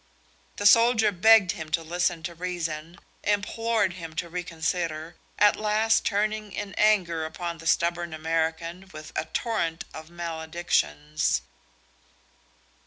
[0.55, 6.53] The soldier begged him to listen to reason, implored him to reconsider, at last turning
[6.53, 11.43] in anger upon the stubborn American with a torrent of maledictions.